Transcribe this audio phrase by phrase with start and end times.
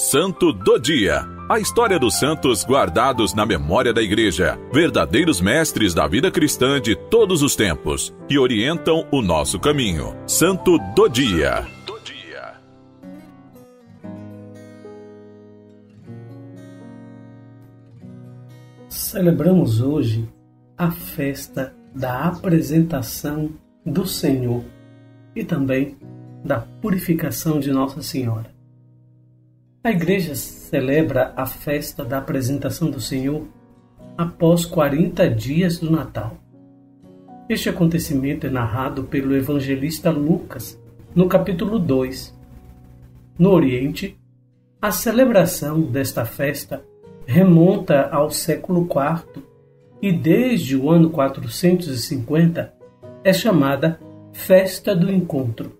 [0.00, 1.28] Santo do Dia.
[1.46, 6.96] A história dos santos guardados na memória da Igreja, verdadeiros mestres da vida cristã de
[6.96, 10.16] todos os tempos, que orientam o nosso caminho.
[10.26, 11.66] Santo do Dia.
[18.88, 20.26] Celebramos hoje
[20.78, 23.50] a festa da apresentação
[23.84, 24.64] do Senhor
[25.36, 25.98] e também
[26.42, 28.59] da purificação de Nossa Senhora.
[29.82, 33.46] A igreja celebra a festa da apresentação do Senhor
[34.14, 36.36] após 40 dias do Natal.
[37.48, 40.78] Este acontecimento é narrado pelo evangelista Lucas
[41.14, 42.38] no capítulo 2.
[43.38, 44.20] No Oriente,
[44.82, 46.84] a celebração desta festa
[47.24, 49.42] remonta ao século IV
[50.02, 52.70] e desde o ano 450
[53.24, 53.98] é chamada
[54.30, 55.72] Festa do Encontro,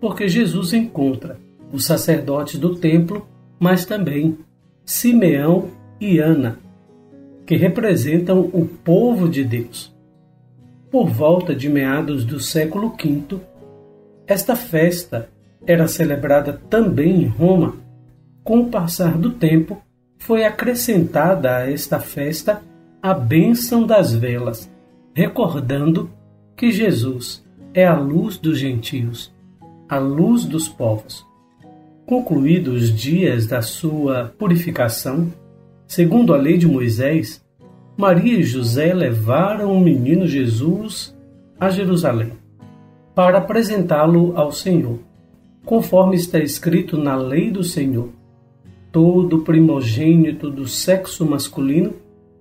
[0.00, 1.38] porque Jesus encontra
[1.72, 3.26] os sacerdotes do templo,
[3.58, 4.38] mas também
[4.84, 6.58] Simeão e Ana,
[7.44, 9.94] que representam o povo de Deus.
[10.90, 13.40] Por volta de meados do século V,
[14.26, 15.28] esta festa
[15.66, 17.76] era celebrada também em Roma.
[18.42, 19.82] Com o passar do tempo,
[20.18, 22.62] foi acrescentada a esta festa
[23.02, 24.70] a bênção das velas,
[25.14, 26.10] recordando
[26.56, 29.32] que Jesus é a luz dos gentios,
[29.88, 31.27] a luz dos povos.
[32.08, 35.30] Concluídos os dias da sua purificação,
[35.86, 37.44] segundo a lei de Moisés,
[37.98, 41.14] Maria e José levaram o menino Jesus
[41.60, 42.32] a Jerusalém
[43.14, 45.00] para apresentá-lo ao Senhor,
[45.66, 48.08] conforme está escrito na lei do Senhor.
[48.90, 51.92] Todo primogênito do sexo masculino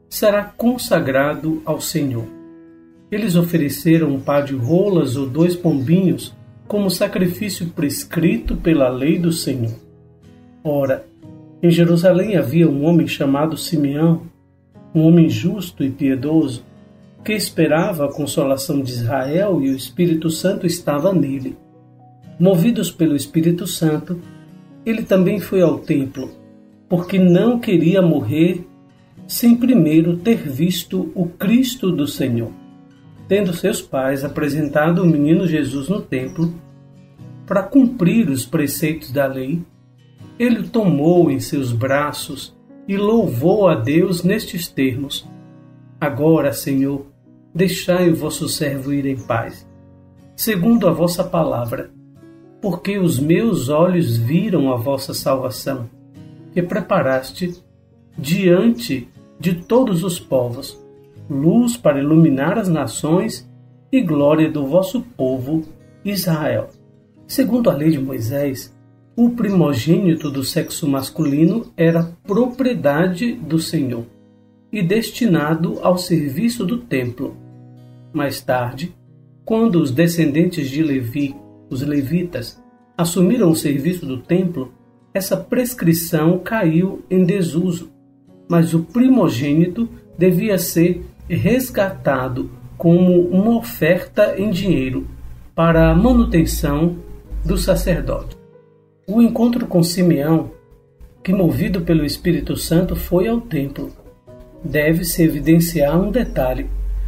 [0.09, 2.23] será consagrado ao Senhor.
[3.11, 6.33] Eles ofereceram um par de rolas ou dois pombinhos
[6.67, 9.73] como sacrifício prescrito pela lei do Senhor.
[10.63, 11.05] Ora,
[11.63, 14.23] em Jerusalém havia um homem chamado Simeão,
[14.93, 16.63] um homem justo e piedoso,
[17.23, 21.57] que esperava a consolação de Israel e o Espírito Santo estava nele.
[22.39, 24.19] Movidos pelo Espírito Santo,
[24.85, 26.29] ele também foi ao templo,
[26.87, 28.65] porque não queria morrer
[29.27, 32.51] sem primeiro ter visto o Cristo do Senhor.
[33.27, 36.53] Tendo seus pais apresentado o menino Jesus no templo,
[37.45, 39.61] para cumprir os preceitos da lei,
[40.39, 42.55] ele o tomou em seus braços
[42.87, 45.27] e louvou a Deus nestes termos:
[45.99, 47.05] Agora, Senhor,
[47.53, 49.67] deixai o vosso servo ir em paz,
[50.35, 51.91] segundo a vossa palavra,
[52.61, 55.89] porque os meus olhos viram a vossa salvação,
[56.53, 57.61] que preparaste
[58.17, 59.07] diante
[59.39, 60.79] de todos os povos,
[61.29, 63.49] luz para iluminar as nações
[63.91, 65.63] e glória do vosso povo
[66.03, 66.69] Israel.
[67.25, 68.75] Segundo a lei de Moisés,
[69.15, 74.05] o primogênito do sexo masculino era propriedade do Senhor
[74.71, 77.35] e destinado ao serviço do templo.
[78.13, 78.95] Mais tarde,
[79.43, 81.35] quando os descendentes de Levi,
[81.69, 82.61] os levitas,
[82.97, 84.71] assumiram o serviço do templo,
[85.13, 87.97] essa prescrição caiu em desuso
[88.47, 91.03] mas o primogênito devia ser
[91.35, 95.07] resgatado como uma oferta em dinheiro
[95.55, 96.97] para a manutenção
[97.43, 98.37] do sacerdote.
[99.07, 100.51] O encontro com Simeão,
[101.23, 103.91] que movido pelo Espírito Santo foi ao templo,
[104.63, 106.67] deve-se evidenciar um detalhe.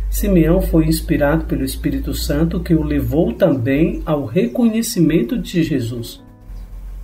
[0.10, 6.24] Simeão foi inspirado pelo Espírito Santo que o levou também ao reconhecimento de Jesus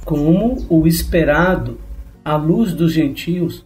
[0.05, 1.79] como o esperado,
[2.23, 3.65] a luz dos gentios,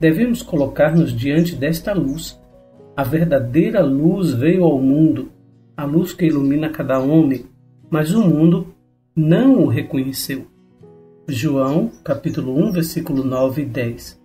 [0.00, 2.40] devemos colocar-nos diante desta luz.
[2.98, 5.30] A verdadeira luz veio ao mundo,
[5.76, 7.46] a luz que ilumina cada homem,
[7.88, 8.74] mas o mundo
[9.14, 10.48] não o reconheceu.
[11.28, 14.20] João, capítulo 1, versículo 9 e 10.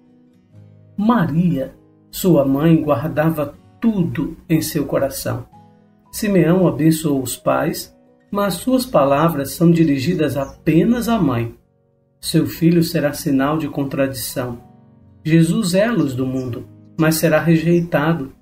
[0.97, 1.75] Maria,
[2.09, 5.45] sua mãe, guardava tudo em seu coração.
[6.11, 7.95] Simeão abençoou os pais,
[8.31, 11.53] mas suas palavras são dirigidas apenas à mãe.
[12.19, 14.73] Seu filho será sinal de contradição
[15.23, 16.67] Jesus é a luz do mundo,
[16.99, 18.33] mas será rejeitado,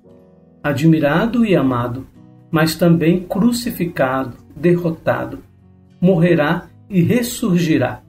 [0.62, 2.06] admirado e amado,
[2.50, 5.38] mas também crucificado, derrotado.
[6.00, 8.02] Morrerá e ressurgirá.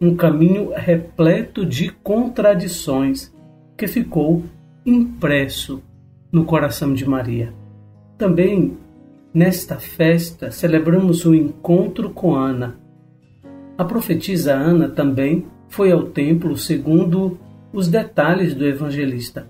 [0.00, 3.34] Um caminho repleto de contradições
[3.76, 4.44] que ficou
[4.84, 5.82] impresso
[6.32, 7.52] no coração de Maria.
[8.16, 8.76] Também
[9.32, 12.78] nesta festa celebramos o encontro com Ana.
[13.76, 17.38] A profetisa Ana também foi ao templo segundo
[17.72, 19.48] os detalhes do evangelista.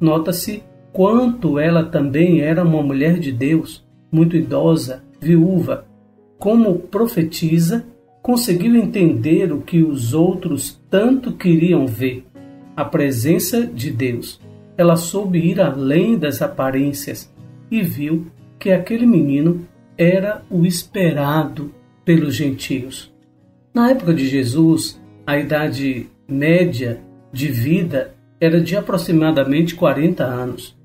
[0.00, 0.62] Nota-se
[0.98, 5.86] quanto ela também era uma mulher de Deus, muito idosa, viúva.
[6.40, 7.86] Como profetiza,
[8.20, 12.24] conseguiu entender o que os outros tanto queriam ver:
[12.74, 14.40] a presença de Deus.
[14.76, 17.32] Ela soube ir além das aparências
[17.70, 18.26] e viu
[18.58, 21.72] que aquele menino era o esperado
[22.04, 23.14] pelos gentios.
[23.72, 26.98] Na época de Jesus, a idade média
[27.32, 30.76] de vida era de aproximadamente 40 anos.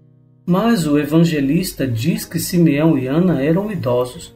[0.45, 4.35] Mas o evangelista diz que Simeão e Ana eram idosos.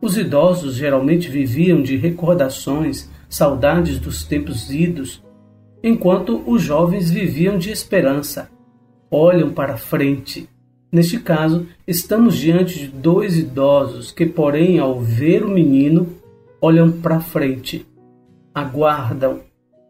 [0.00, 5.22] Os idosos geralmente viviam de recordações, saudades dos tempos idos,
[5.82, 8.50] enquanto os jovens viviam de esperança.
[9.08, 10.48] Olham para frente.
[10.90, 16.08] Neste caso, estamos diante de dois idosos que, porém, ao ver o menino,
[16.60, 17.86] olham para frente,
[18.52, 19.40] aguardam,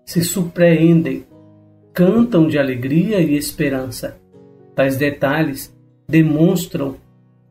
[0.05, 1.25] se surpreendem,
[1.93, 4.23] cantam de alegria e esperança.
[4.75, 5.75] Tais detalhes
[6.09, 6.97] demonstram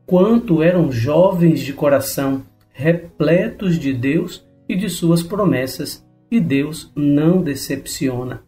[0.06, 7.42] quanto eram jovens de coração, repletos de Deus e de suas promessas, e Deus não
[7.42, 8.42] decepciona.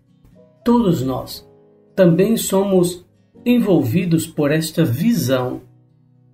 [0.63, 1.47] Todos nós
[1.95, 3.05] também somos
[3.45, 5.61] envolvidos por esta visão,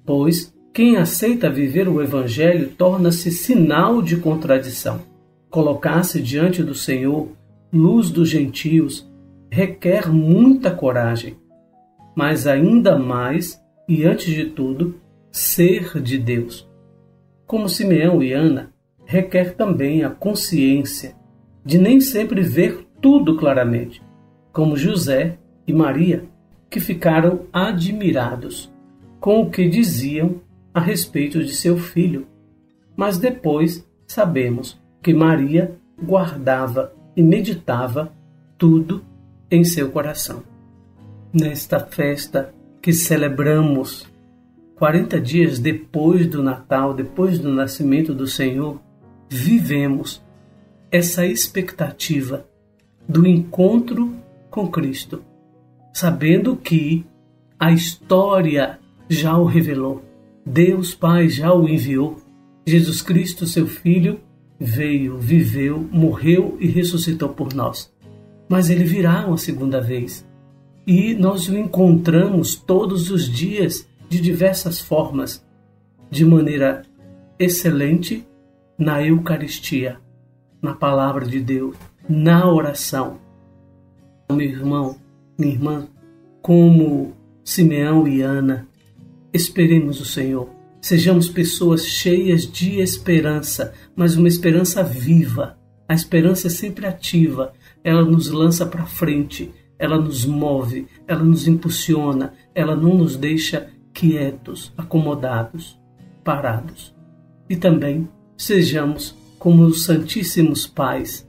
[0.05, 5.01] pois quem aceita viver o Evangelho torna-se sinal de contradição.
[5.49, 7.27] Colocar-se diante do Senhor,
[7.73, 9.05] luz dos gentios,
[9.51, 11.35] requer muita coragem,
[12.15, 14.95] mas ainda mais e antes de tudo,
[15.31, 16.69] ser de Deus.
[17.45, 18.71] Como Simeão e Ana,
[19.05, 21.15] requer também a consciência
[21.65, 24.01] de nem sempre ver tudo claramente,
[24.53, 25.37] como José
[25.67, 26.23] e Maria,
[26.69, 28.71] que ficaram admirados
[29.19, 30.41] com o que diziam
[30.73, 32.27] a respeito de seu filho.
[32.95, 38.13] Mas depois sabemos que Maria guardava e meditava
[38.57, 39.03] tudo
[39.49, 40.50] em seu coração.
[41.33, 44.05] Nesta festa que celebramos
[44.75, 48.81] 40 dias depois do Natal, depois do nascimento do Senhor,
[49.29, 50.21] vivemos
[50.91, 52.45] essa expectativa
[53.07, 54.13] do encontro
[54.49, 55.23] com Cristo,
[55.93, 57.05] sabendo que
[57.57, 60.03] a história já o revelou,
[60.45, 62.17] Deus Pai já o enviou,
[62.67, 64.19] Jesus Cristo, seu Filho,
[64.59, 67.89] veio, viveu, morreu e ressuscitou por nós.
[68.49, 70.29] Mas ele virá uma segunda vez.
[70.85, 75.45] E nós o encontramos todos os dias de diversas formas,
[76.09, 76.83] de maneira
[77.37, 78.27] excelente
[78.77, 79.99] na Eucaristia,
[80.61, 81.75] na palavra de Deus,
[82.09, 83.19] na oração.
[84.31, 84.97] Meu irmão,
[85.37, 85.87] minha irmã,
[86.41, 87.13] como
[87.43, 88.67] Simeão e Ana,
[89.33, 90.49] esperemos o Senhor.
[90.81, 95.57] Sejamos pessoas cheias de esperança, mas uma esperança viva.
[95.87, 99.51] A esperança é sempre ativa, ela nos lança para frente,
[99.81, 105.75] ela nos move, ela nos impulsiona, ela não nos deixa quietos, acomodados,
[106.23, 106.93] parados.
[107.49, 108.07] E também
[108.37, 111.27] sejamos como os Santíssimos Pais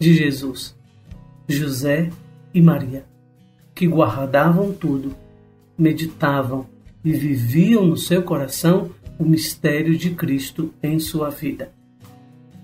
[0.00, 0.74] de Jesus,
[1.46, 2.10] José
[2.54, 3.04] e Maria,
[3.74, 5.14] que guardavam tudo,
[5.76, 6.66] meditavam
[7.04, 11.70] e viviam no seu coração o mistério de Cristo em sua vida.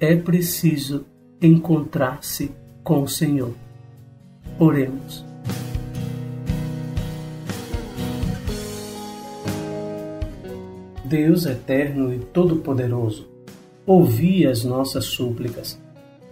[0.00, 1.04] É preciso
[1.42, 2.50] encontrar-se
[2.82, 3.67] com o Senhor.
[4.60, 5.25] Oremos.
[11.05, 13.28] Deus eterno e todo-poderoso,
[13.87, 15.81] ouvi as nossas súplicas.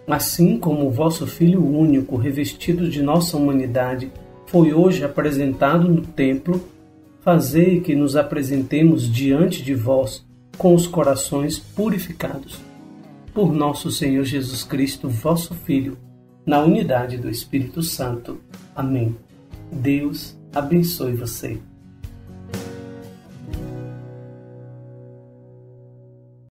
[0.08, 4.10] Assim como o vosso Filho único, revestido de nossa humanidade,
[4.46, 6.60] foi hoje apresentado no templo,
[7.20, 10.26] fazei que nos apresentemos diante de vós
[10.58, 12.60] com os corações purificados.
[13.32, 15.96] Por nosso Senhor Jesus Cristo, vosso Filho,
[16.46, 18.40] na unidade do Espírito Santo.
[18.74, 19.16] Amém.
[19.72, 21.60] Deus abençoe você.